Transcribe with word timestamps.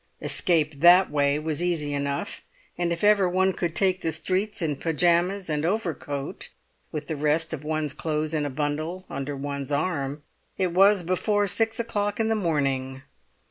Escape 0.19 0.73
that 0.79 1.11
way 1.11 1.37
was 1.37 1.61
easy 1.61 1.93
enough; 1.93 2.41
and 2.75 2.91
if 2.91 3.03
ever 3.03 3.29
one 3.29 3.53
could 3.53 3.75
take 3.75 4.01
the 4.01 4.11
streets 4.11 4.59
in 4.59 4.75
pyjamas 4.75 5.47
and 5.47 5.63
overcoat, 5.63 6.49
with 6.91 7.05
the 7.05 7.15
rest 7.15 7.53
of 7.53 7.63
one's 7.63 7.93
clothes 7.93 8.33
in 8.33 8.43
a 8.43 8.49
bundle 8.49 9.05
under 9.11 9.35
one's 9.35 9.71
arm, 9.71 10.23
it 10.57 10.71
was 10.73 11.03
before 11.03 11.45
six 11.45 11.79
o'clock 11.79 12.19
in 12.19 12.29
the 12.29 12.35
morning. 12.35 13.03